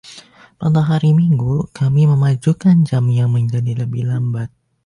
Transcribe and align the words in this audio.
Pada 0.59 0.81
hari 0.89 1.09
Minggu, 1.19 1.55
kami 1.77 2.01
memajukan 2.11 2.77
jamnya 2.89 3.25
menjadi 3.35 3.71
lebih 3.85 4.03
lambat. 4.11 4.49